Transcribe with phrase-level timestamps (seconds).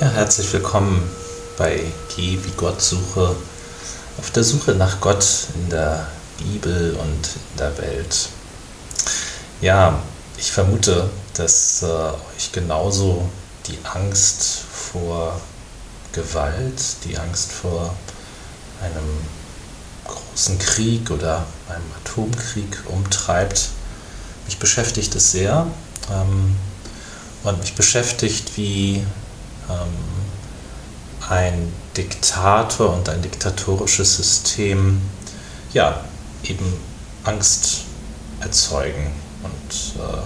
[0.00, 1.06] Ja, herzlich willkommen
[1.58, 1.84] bei
[2.16, 3.36] Geh wie Gott suche,
[4.16, 6.06] auf der Suche nach Gott in der
[6.38, 8.30] Bibel und in der Welt.
[9.60, 10.02] Ja,
[10.38, 13.28] ich vermute, dass äh, euch genauso
[13.66, 15.38] die Angst vor
[16.12, 17.94] Gewalt, die Angst vor
[18.80, 19.18] einem
[20.06, 23.68] großen Krieg oder einem Atomkrieg umtreibt.
[24.46, 25.66] Mich beschäftigt es sehr
[26.10, 26.56] ähm,
[27.42, 29.04] und mich beschäftigt, wie
[29.70, 35.00] ähm, ein Diktator und ein diktatorisches System
[35.72, 36.00] ja
[36.44, 36.72] eben
[37.24, 37.82] Angst
[38.40, 39.12] erzeugen.
[39.42, 40.18] Und äh,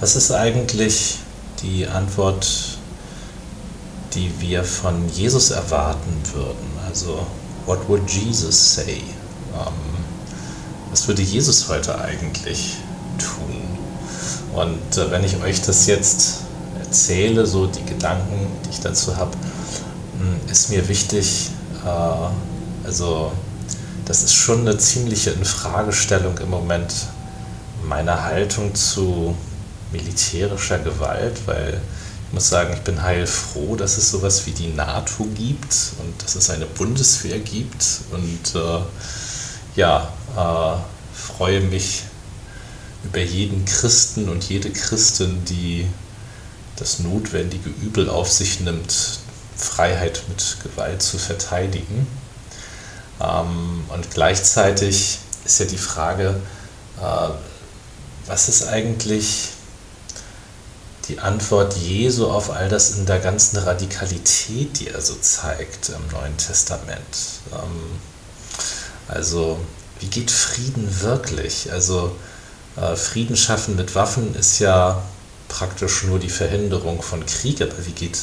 [0.00, 1.18] was ist eigentlich
[1.62, 2.78] die Antwort,
[4.14, 6.78] die wir von Jesus erwarten würden?
[6.86, 7.26] Also,
[7.66, 9.02] what would Jesus say?
[9.54, 9.72] Ähm,
[10.90, 12.76] was würde Jesus heute eigentlich
[13.18, 13.62] tun?
[14.54, 16.45] Und äh, wenn ich euch das jetzt
[16.96, 19.32] erzähle, so die Gedanken, die ich dazu habe,
[20.18, 21.50] hm, ist mir wichtig,
[21.84, 23.32] äh, also
[24.06, 26.92] das ist schon eine ziemliche Infragestellung im Moment
[27.86, 29.36] meiner Haltung zu
[29.92, 31.80] militärischer Gewalt, weil
[32.28, 36.34] ich muss sagen, ich bin heilfroh, dass es sowas wie die NATO gibt und dass
[36.34, 38.80] es eine Bundeswehr gibt und äh,
[39.76, 42.04] ja, äh, freue mich
[43.04, 45.86] über jeden Christen und jede Christin, die
[46.76, 49.20] das notwendige Übel auf sich nimmt,
[49.56, 52.06] Freiheit mit Gewalt zu verteidigen.
[53.20, 56.40] Ähm, und gleichzeitig ist ja die Frage,
[57.00, 57.28] äh,
[58.26, 59.50] was ist eigentlich
[61.08, 66.06] die Antwort Jesu auf all das in der ganzen Radikalität, die er so zeigt im
[66.12, 67.16] Neuen Testament?
[67.52, 68.00] Ähm,
[69.08, 69.58] also,
[70.00, 71.72] wie geht Frieden wirklich?
[71.72, 72.16] Also,
[72.76, 75.02] äh, Frieden schaffen mit Waffen ist ja
[75.48, 78.18] praktisch nur die Verhinderung von Krieg, aber wie geht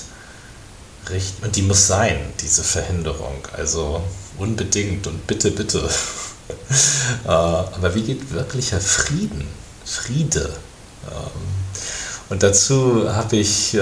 [1.09, 4.01] richtig, und die muss sein, diese Verhinderung, also
[4.37, 5.89] unbedingt und bitte, bitte.
[7.23, 9.47] Äh, aber wie geht wirklicher Frieden,
[9.85, 10.53] Friede?
[11.09, 11.41] Ähm,
[12.29, 13.79] und dazu habe ich äh,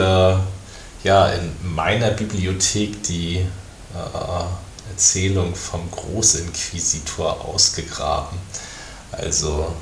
[1.03, 8.37] ja in meiner Bibliothek die äh, Erzählung vom Großinquisitor ausgegraben.
[9.11, 9.73] Also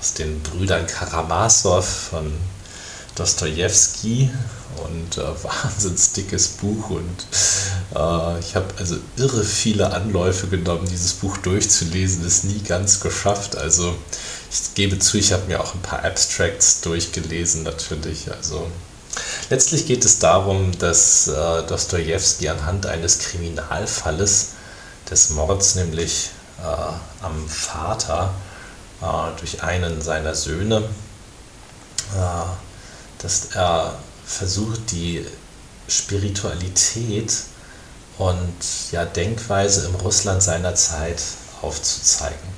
[0.00, 2.32] aus den Brüdern Karamasow von
[3.14, 4.30] Dostoevsky
[4.84, 7.26] und äh, wahnsinns dickes Buch und
[7.94, 13.56] äh, ich habe also irre viele Anläufe genommen, dieses Buch durchzulesen, ist nie ganz geschafft.
[13.56, 13.94] Also
[14.50, 18.30] ich gebe zu, ich habe mir auch ein paar Abstracts durchgelesen natürlich.
[18.30, 18.66] Also
[19.50, 24.48] letztlich geht es darum, dass äh, Dostoevsky anhand eines Kriminalfalles
[25.10, 28.34] des Mords, nämlich äh, am Vater,
[29.38, 30.78] durch einen seiner Söhne,
[32.14, 35.24] äh, dass er versucht, die
[35.88, 37.32] Spiritualität
[38.18, 38.54] und
[38.92, 41.20] ja, Denkweise im Russland seiner Zeit
[41.62, 42.56] aufzuzeigen.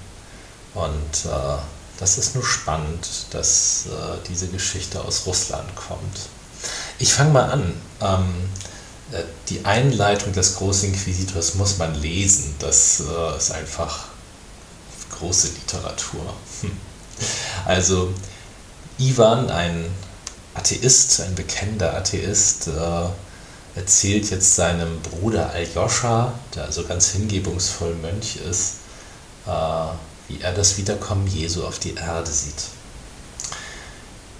[0.74, 1.58] Und äh,
[1.98, 6.28] das ist nur spannend, dass äh, diese Geschichte aus Russland kommt.
[6.98, 7.74] Ich fange mal an.
[8.00, 8.34] Ähm,
[9.12, 12.54] äh, die Einleitung des Großinquisitors muss man lesen.
[12.60, 14.07] Das äh, ist einfach
[15.18, 16.34] große Literatur.
[16.60, 16.70] Hm.
[17.64, 18.12] Also
[18.98, 19.86] Ivan, ein
[20.54, 28.36] Atheist, ein bekennender Atheist, äh, erzählt jetzt seinem Bruder Aljoscha, der also ganz hingebungsvoll Mönch
[28.36, 28.74] ist,
[29.46, 29.50] äh,
[30.28, 32.64] wie er das Wiederkommen Jesu auf die Erde sieht.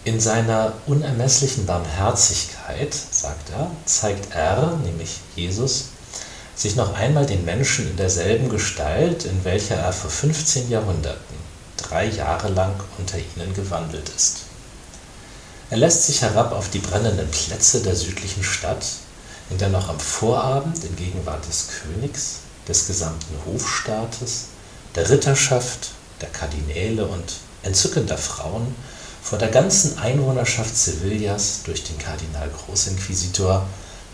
[0.05, 5.91] In seiner unermesslichen Barmherzigkeit, sagt er, zeigt er, nämlich Jesus,
[6.59, 11.37] sich noch einmal den Menschen in derselben Gestalt, in welcher er vor 15 Jahrhunderten,
[11.77, 14.39] drei Jahre lang unter ihnen gewandelt ist.
[15.71, 18.85] Er lässt sich herab auf die brennenden Plätze der südlichen Stadt,
[19.51, 24.47] in der noch am Vorabend in Gegenwart des Königs, des gesamten Hofstaates,
[24.97, 25.91] der Ritterschaft,
[26.21, 28.75] der Kardinäle und entzückender Frauen
[29.23, 33.67] vor der ganzen Einwohnerschaft Sevillas durch den Kardinal Großinquisitor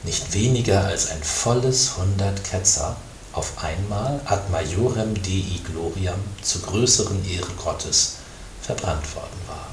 [0.04, 2.96] nicht weniger als ein volles Hundert Ketzer
[3.32, 8.16] auf einmal ad majorem Dei gloriam zu größeren Ehre Gottes
[8.62, 9.66] verbrannt worden war.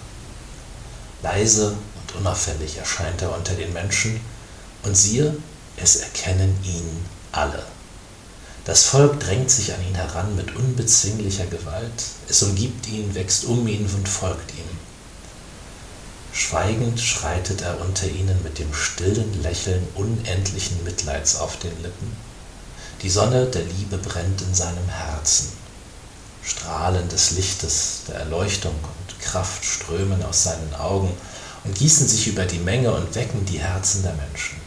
[1.22, 4.20] Leise und unauffällig erscheint er unter den Menschen,
[4.84, 5.36] und siehe,
[5.78, 7.64] es erkennen ihn alle.
[8.66, 13.68] Das Volk drängt sich an ihn heran mit unbezwinglicher Gewalt, es umgibt ihn, wächst um
[13.68, 14.81] ihn und folgt ihm.
[16.52, 22.14] Schweigend schreitet er unter ihnen mit dem stillen Lächeln unendlichen Mitleids auf den Lippen.
[23.02, 25.54] Die Sonne der Liebe brennt in seinem Herzen.
[26.44, 31.14] Strahlen des Lichtes, der Erleuchtung und Kraft strömen aus seinen Augen
[31.64, 34.58] und gießen sich über die Menge und wecken die Herzen der Menschen.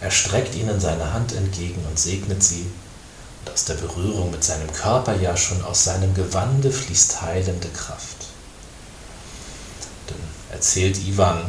[0.00, 2.64] Er streckt ihnen seine Hand entgegen und segnet sie,
[3.44, 8.15] und aus der Berührung mit seinem Körper, ja schon aus seinem Gewande fließt heilende Kraft.
[10.56, 11.42] Erzählt Ivan,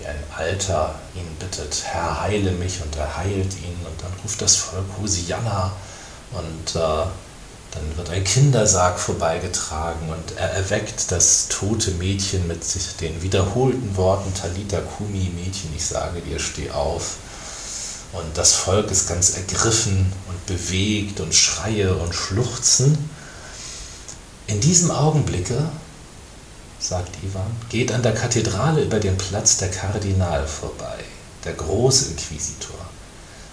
[0.00, 4.42] wie ein Alter ihn bittet, Herr, heile mich, und er heilt ihn, und dann ruft
[4.42, 5.70] das Volk Hosianna,
[6.32, 7.06] und äh,
[7.70, 12.60] dann wird ein Kindersarg vorbeigetragen und er erweckt das tote Mädchen mit
[13.00, 17.18] den wiederholten Worten Talita Kumi, Mädchen, ich sage dir, steh auf.
[18.12, 22.98] Und das Volk ist ganz ergriffen und bewegt und schreie und schluchzen.
[24.48, 25.70] In diesem Augenblicke,
[26.80, 30.96] sagt Ivan, geht an der Kathedrale über den Platz der Kardinal vorbei,
[31.44, 32.78] der Großinquisitor,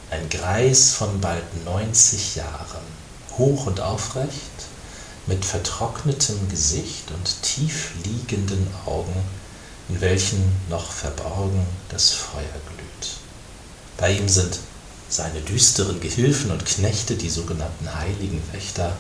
[0.10, 2.98] ein Greis von bald 90 Jahren
[3.38, 4.32] hoch und aufrecht,
[5.28, 9.16] mit vertrocknetem Gesicht und tief liegenden Augen,
[9.90, 13.10] in welchen noch verborgen das Feuer glüht.
[13.98, 14.60] Bei ihm sind
[15.10, 18.96] seine düsteren Gehilfen und Knechte, die sogenannten heiligen Wächter,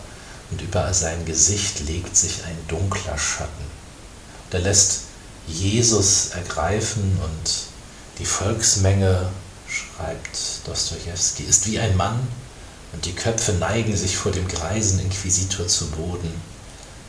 [0.51, 3.66] und über sein Gesicht legt sich ein dunkler Schatten.
[4.51, 5.01] Der lässt
[5.47, 7.51] Jesus ergreifen und
[8.19, 9.29] die Volksmenge,
[9.67, 12.19] schreibt Dostoevsky, ist wie ein Mann,
[12.93, 16.33] und die Köpfe neigen sich vor dem greisen Inquisitor zu Boden.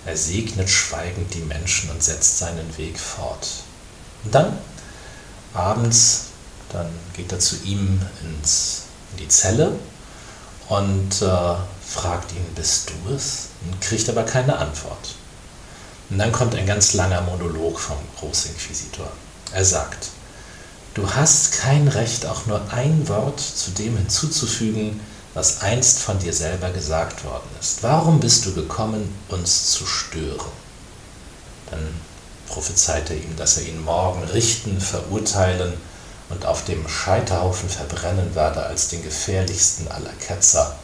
[0.05, 3.47] Er segnet schweigend die Menschen und setzt seinen Weg fort.
[4.25, 4.59] Und dann,
[5.55, 6.25] abends,
[6.71, 8.83] dann geht er zu ihm ins,
[9.13, 9.73] in die Zelle
[10.69, 11.55] und äh,
[11.87, 13.49] fragt ihn, bist du es?
[13.65, 15.15] Und kriegt aber keine Antwort.
[16.11, 19.11] Und dann kommt ein ganz langer Monolog vom Großinquisitor.
[19.53, 20.09] Er sagt,
[20.95, 25.01] du hast kein Recht, auch nur ein Wort zu dem hinzuzufügen,
[25.35, 27.83] was einst von dir selber gesagt worden ist.
[27.83, 30.51] Warum bist du gekommen, uns zu stören?
[31.71, 31.87] Dann
[32.49, 35.75] prophezeit er ihm, dass er ihn morgen richten, verurteilen
[36.31, 40.77] und auf dem Scheiterhaufen verbrennen werde als den gefährlichsten aller Ketzer.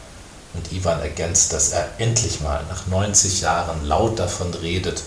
[0.53, 5.03] Und Ivan ergänzt, dass er endlich mal nach 90 Jahren laut davon redet,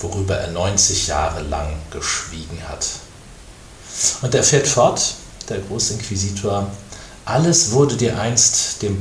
[0.00, 2.86] worüber er 90 Jahre lang geschwiegen hat.
[4.22, 5.14] Und er fährt fort,
[5.48, 6.70] der Großinquisitor,
[7.24, 8.98] alles wurde dir einst dem,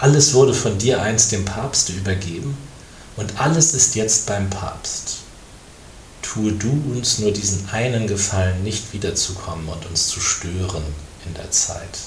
[0.00, 2.56] alles wurde von dir einst dem Papste übergeben
[3.16, 5.18] und alles ist jetzt beim Papst.
[6.22, 10.82] Tue du uns nur diesen einen Gefallen, nicht wiederzukommen und uns zu stören
[11.26, 11.98] in der Zeit.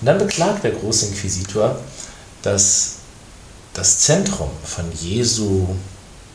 [0.00, 1.78] Und dann beklagt der Großinquisitor,
[2.42, 2.96] dass
[3.74, 5.68] das Zentrum von Jesu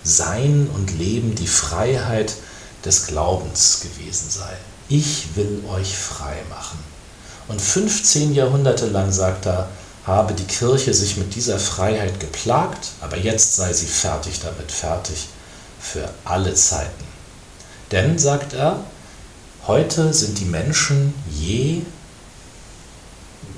[0.03, 2.35] Sein und Leben die Freiheit
[2.85, 4.51] des Glaubens gewesen sei.
[4.89, 6.79] Ich will euch frei machen.
[7.47, 9.69] Und 15 Jahrhunderte lang, sagt er,
[10.05, 15.29] habe die Kirche sich mit dieser Freiheit geplagt, aber jetzt sei sie fertig damit, fertig
[15.79, 17.05] für alle Zeiten.
[17.91, 18.79] Denn, sagt er,
[19.67, 21.81] heute sind die Menschen je,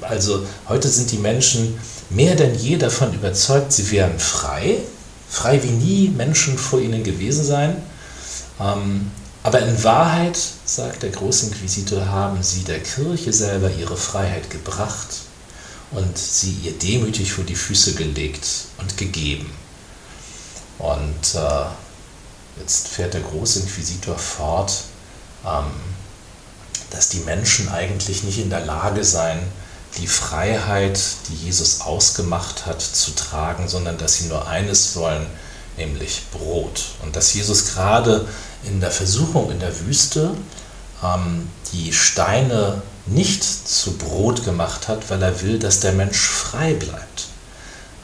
[0.02, 4.78] also heute sind die Menschen mehr denn je davon überzeugt, sie wären frei,
[5.30, 7.76] frei wie nie Menschen vor ihnen gewesen sein.
[8.60, 9.12] Ähm,
[9.44, 15.08] aber in Wahrheit, sagt der Großinquisitor, haben sie der Kirche selber ihre Freiheit gebracht
[15.92, 18.48] und sie ihr demütig vor die Füße gelegt
[18.80, 19.52] und gegeben.
[20.80, 21.66] Und äh,
[22.60, 24.84] jetzt fährt der Großinquisitor fort,
[25.46, 25.72] ähm,
[26.90, 29.40] dass die Menschen eigentlich nicht in der Lage seien,
[29.98, 31.00] die Freiheit,
[31.30, 35.26] die Jesus ausgemacht hat, zu tragen, sondern dass sie nur eines wollen,
[35.78, 36.86] nämlich Brot.
[37.04, 38.28] Und dass Jesus gerade
[38.64, 40.32] in der Versuchung in der Wüste
[41.04, 46.74] ähm, die Steine nicht zu Brot gemacht hat, weil er will, dass der Mensch frei
[46.74, 47.28] bleibt.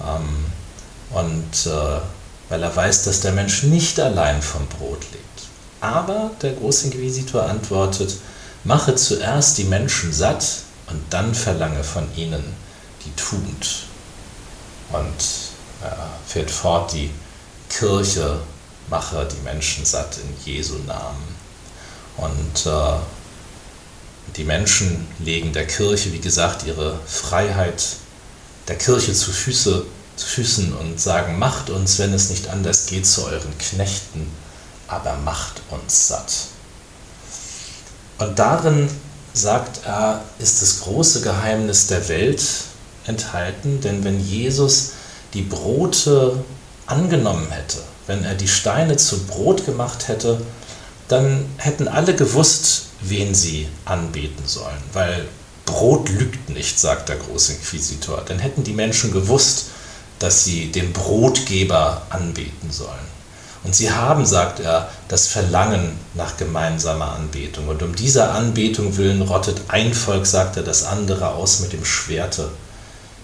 [0.01, 0.45] Ähm,
[1.12, 2.00] und äh,
[2.50, 5.25] weil er weiß, dass der Mensch nicht allein vom Brot lebt.
[5.79, 8.17] Aber der Großinquisitor antwortet,
[8.63, 10.45] mache zuerst die Menschen satt
[10.91, 12.43] und dann verlange von ihnen
[13.05, 13.88] die Tugend.
[14.91, 15.15] Und
[15.81, 17.10] er fährt fort, die
[17.69, 18.39] Kirche
[18.89, 21.36] mache die Menschen satt in Jesu Namen.
[22.17, 22.98] Und äh,
[24.36, 27.83] die Menschen legen der Kirche, wie gesagt, ihre Freiheit
[28.67, 29.86] der Kirche zu, Füße,
[30.17, 34.29] zu Füßen und sagen, macht uns, wenn es nicht anders geht, zu euren Knechten,
[34.88, 36.33] aber macht uns satt.
[38.19, 38.89] Und darin,
[39.33, 42.41] sagt er, ist das große Geheimnis der Welt
[43.05, 44.91] enthalten, denn wenn Jesus
[45.33, 46.43] die Brote
[46.85, 50.41] angenommen hätte, wenn er die Steine zu Brot gemacht hätte,
[51.07, 55.25] dann hätten alle gewusst, wen sie anbeten sollen, weil
[55.65, 58.23] Brot lügt nicht, sagt der Großinquisitor.
[58.25, 59.67] Dann hätten die Menschen gewusst,
[60.19, 63.11] dass sie den Brotgeber anbeten sollen.
[63.63, 67.68] Und sie haben, sagt er, das Verlangen nach gemeinsamer Anbetung.
[67.68, 71.86] Und um dieser Anbetung willen rottet ein Volk, sagt er, das andere aus mit dem
[71.86, 72.50] Schwerte.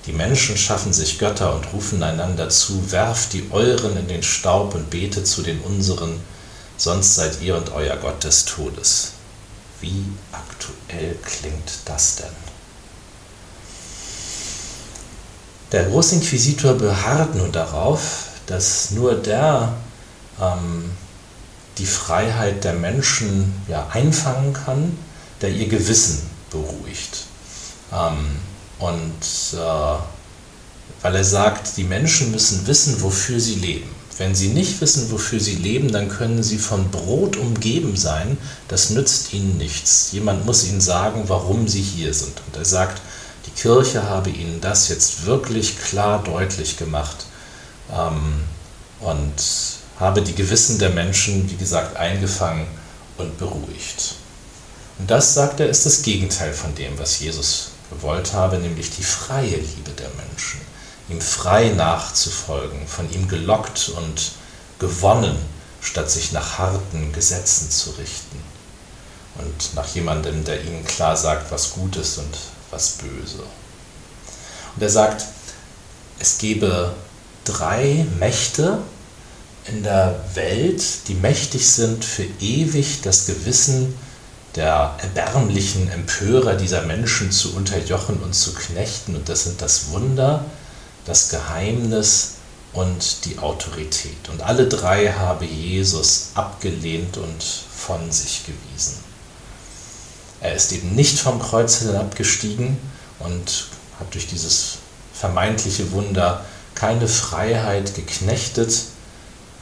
[0.05, 4.75] Die Menschen schaffen sich Götter und rufen einander zu, werft die euren in den Staub
[4.75, 6.19] und betet zu den unseren,
[6.77, 9.13] sonst seid ihr und euer Gott des Todes.
[9.81, 12.27] Wie aktuell klingt das denn?
[15.71, 19.73] Der Großinquisitor beharrt nun darauf, dass nur der
[20.41, 20.91] ähm,
[21.77, 24.97] die Freiheit der Menschen ja, einfangen kann,
[25.41, 27.25] der ihr Gewissen beruhigt.
[27.91, 28.37] Ähm,
[28.79, 29.99] und äh,
[31.01, 33.89] weil er sagt, die Menschen müssen wissen, wofür sie leben.
[34.17, 38.37] Wenn sie nicht wissen, wofür sie leben, dann können sie von Brot umgeben sein.
[38.67, 40.11] Das nützt ihnen nichts.
[40.11, 42.41] Jemand muss ihnen sagen, warum sie hier sind.
[42.47, 42.99] Und er sagt,
[43.45, 47.27] die Kirche habe ihnen das jetzt wirklich klar deutlich gemacht.
[47.91, 48.41] Ähm,
[49.01, 52.67] und habe die Gewissen der Menschen, wie gesagt, eingefangen
[53.17, 54.15] und beruhigt.
[54.99, 59.03] Und das, sagt er, ist das Gegenteil von dem, was Jesus gewollt habe, nämlich die
[59.03, 60.59] freie Liebe der Menschen,
[61.09, 64.31] ihm frei nachzufolgen, von ihm gelockt und
[64.79, 65.37] gewonnen,
[65.81, 68.41] statt sich nach harten Gesetzen zu richten
[69.35, 72.37] und nach jemandem, der ihnen klar sagt, was gut ist und
[72.71, 73.43] was böse.
[74.75, 75.25] Und er sagt,
[76.19, 76.93] es gebe
[77.45, 78.79] drei Mächte,
[79.67, 83.93] in der Welt, die mächtig sind, für ewig das Gewissen
[84.55, 89.15] der erbärmlichen Empörer dieser Menschen zu unterjochen und zu knechten.
[89.15, 90.45] Und das sind das Wunder,
[91.05, 92.35] das Geheimnis
[92.73, 94.29] und die Autorität.
[94.31, 98.95] Und alle drei habe Jesus abgelehnt und von sich gewiesen.
[100.41, 102.77] Er ist eben nicht vom Kreuz hinabgestiegen
[103.19, 103.67] und
[103.99, 104.77] hat durch dieses
[105.13, 106.45] vermeintliche Wunder
[106.75, 108.83] keine Freiheit geknechtet,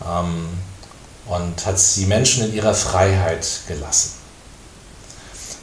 [0.04, 0.48] ähm,
[1.28, 4.12] und hat die Menschen in ihrer Freiheit gelassen.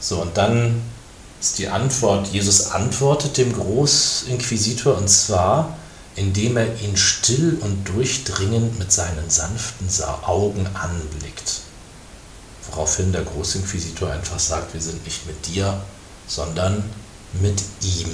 [0.00, 0.82] So, und dann
[1.40, 5.76] ist die Antwort, Jesus antwortet dem Großinquisitor und zwar,
[6.14, 9.88] indem er ihn still und durchdringend mit seinen sanften
[10.24, 11.60] Augen anblickt.
[12.70, 15.80] Woraufhin der Großinquisitor einfach sagt, wir sind nicht mit dir,
[16.26, 16.84] sondern
[17.40, 18.10] mit ihm.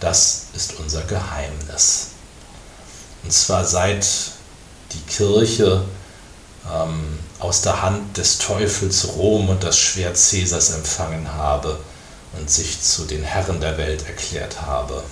[0.00, 2.08] Das ist unser Geheimnis.
[3.22, 4.06] Und zwar seit
[4.94, 5.84] die Kirche
[6.72, 11.78] ähm, aus der Hand des Teufels Rom und das Schwert Cäsars empfangen habe
[12.32, 15.02] und sich zu den Herren der Welt erklärt habe,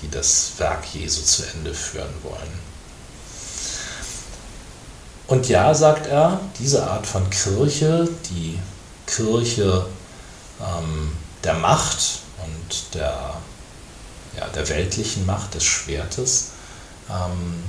[0.00, 2.72] die das Werk Jesu zu Ende führen wollen.
[5.26, 8.58] Und ja, sagt er, diese Art von Kirche, die
[9.06, 9.86] Kirche
[10.60, 11.12] ähm,
[11.42, 13.34] der Macht und der,
[14.36, 16.50] ja, der weltlichen Macht des Schwertes,
[17.08, 17.62] ähm,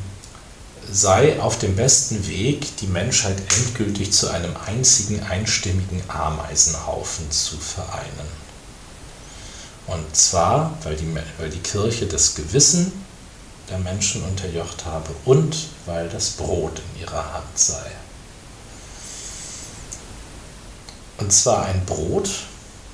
[0.92, 8.44] sei auf dem besten Weg, die Menschheit endgültig zu einem einzigen einstimmigen Ameisenhaufen zu vereinen.
[9.88, 12.92] Und zwar, weil die, weil die Kirche das Gewissen
[13.70, 17.92] der Menschen unterjocht habe und weil das Brot in ihrer Hand sei.
[21.18, 22.30] Und zwar ein Brot,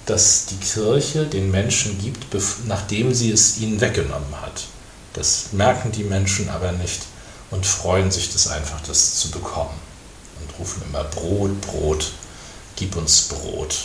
[0.06, 2.26] das die Kirche den Menschen gibt,
[2.66, 4.66] nachdem sie es ihnen weggenommen hat.
[5.14, 7.02] Das merken die Menschen aber nicht
[7.52, 9.80] und freuen sich das einfach, das zu bekommen.
[10.40, 12.12] Und rufen immer Brot, Brot,
[12.76, 13.76] gib uns Brot.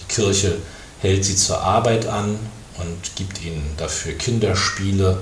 [0.00, 0.56] Die Kirche
[1.00, 2.38] hält sie zur Arbeit an
[2.78, 5.20] und gibt ihnen dafür Kinderspiele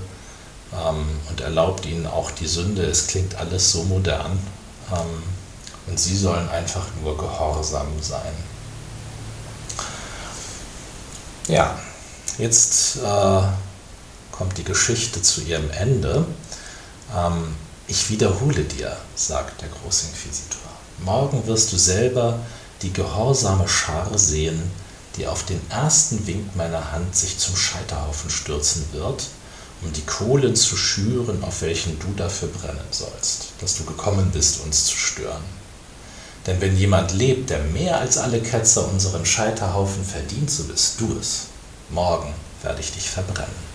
[0.73, 2.83] ähm, und erlaubt ihnen auch die Sünde.
[2.83, 4.39] Es klingt alles so modern.
[4.93, 5.23] Ähm,
[5.87, 8.35] und sie sollen einfach nur gehorsam sein.
[11.49, 11.79] Ja,
[12.37, 13.43] jetzt äh,
[14.33, 16.27] kommt die Geschichte zu ihrem Ende.
[17.17, 17.55] Ähm,
[17.89, 22.39] ich wiederhole dir, sagt der Großinquisitor, morgen wirst du selber
[22.83, 24.63] die gehorsame Schar sehen,
[25.17, 29.25] die auf den ersten Wink meiner Hand sich zum Scheiterhaufen stürzen wird,
[29.83, 34.61] um die Kohlen zu schüren, auf welchen du dafür brennen sollst, dass du gekommen bist,
[34.61, 35.43] uns zu stören.
[36.47, 41.17] Denn wenn jemand lebt, der mehr als alle Ketzer unseren Scheiterhaufen verdient, so bist du
[41.19, 41.47] es.
[41.91, 43.68] Morgen werde ich dich verbrennen.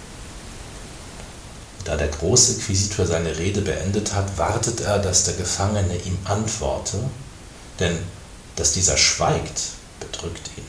[1.86, 6.98] Da der große Quisitor seine Rede beendet hat, wartet er, dass der Gefangene ihm antworte,
[7.80, 7.98] denn
[8.56, 9.62] dass dieser schweigt,
[10.00, 10.64] bedrückt ihn.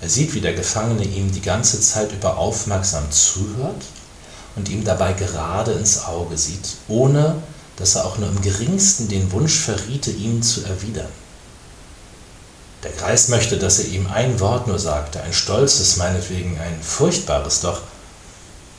[0.00, 3.82] Er sieht, wie der Gefangene ihm die ganze Zeit über aufmerksam zuhört
[4.56, 7.42] und ihm dabei gerade ins Auge sieht, ohne
[7.76, 11.08] dass er auch nur im geringsten den Wunsch verriete, ihm zu erwidern.
[12.84, 17.60] Der Greis möchte, dass er ihm ein Wort nur sagte, ein stolzes, meinetwegen ein furchtbares,
[17.60, 17.80] doch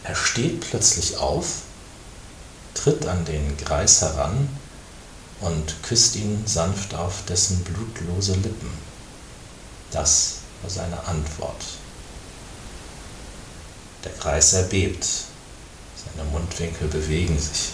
[0.05, 1.61] er steht plötzlich auf,
[2.75, 4.49] tritt an den Greis heran
[5.41, 8.69] und küsst ihn sanft auf dessen blutlose Lippen.
[9.91, 11.63] Das war seine Antwort.
[14.03, 15.07] Der Kreis erbebt,
[15.95, 17.71] seine Mundwinkel bewegen sich.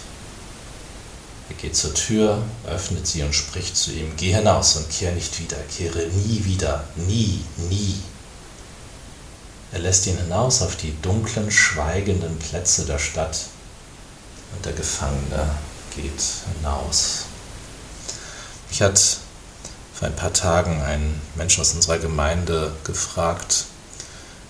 [1.50, 5.38] Er geht zur Tür, öffnet sie und spricht zu ihm, geh hinaus und kehr nicht
[5.38, 7.96] wieder, kehre nie wieder, nie, nie.
[9.72, 13.46] Er lässt ihn hinaus auf die dunklen, schweigenden Plätze der Stadt
[14.54, 15.48] und der Gefangene
[15.96, 16.22] geht
[16.56, 17.24] hinaus.
[18.68, 19.18] Mich hat
[19.94, 23.64] vor ein paar Tagen ein Mensch aus unserer Gemeinde gefragt,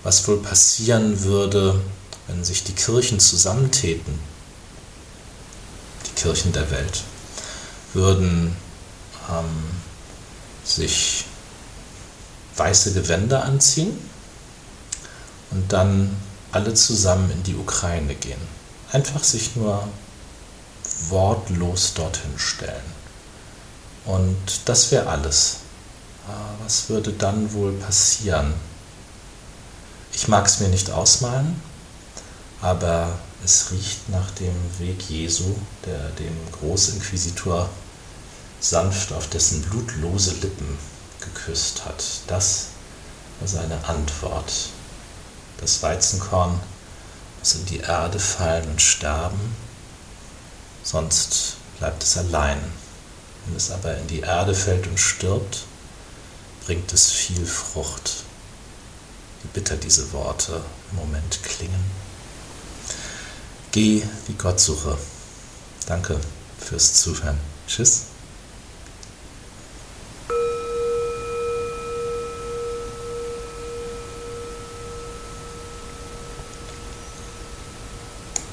[0.03, 1.79] was wohl passieren würde,
[2.27, 4.19] wenn sich die Kirchen zusammentäten
[6.15, 7.03] Kirchen der Welt
[7.93, 8.55] würden
[9.29, 9.71] ähm,
[10.63, 11.25] sich
[12.55, 13.97] weiße Gewänder anziehen
[15.53, 16.15] und dann
[16.51, 18.41] alle zusammen in die Ukraine gehen.
[18.91, 19.87] Einfach sich nur
[21.09, 22.93] wortlos dorthin stellen.
[24.05, 25.57] Und das wäre alles.
[26.27, 28.53] Ah, was würde dann wohl passieren?
[30.13, 31.61] Ich mag es mir nicht ausmalen,
[32.61, 35.55] aber es riecht nach dem Weg Jesu,
[35.85, 37.69] der dem Großinquisitor
[38.59, 40.77] sanft auf dessen blutlose Lippen
[41.19, 42.03] geküsst hat.
[42.27, 42.67] Das
[43.39, 44.69] war seine Antwort.
[45.59, 46.59] Das Weizenkorn
[47.39, 49.55] muss in die Erde fallen und sterben,
[50.83, 52.59] sonst bleibt es allein.
[53.45, 55.65] Wenn es aber in die Erde fällt und stirbt,
[56.65, 58.23] bringt es viel Frucht.
[59.41, 61.83] Wie bitter diese Worte im Moment klingen.
[63.71, 64.97] Geh wie Gott suche.
[65.87, 66.19] Danke
[66.59, 67.39] fürs Zuhören.
[67.67, 68.12] Tschüss.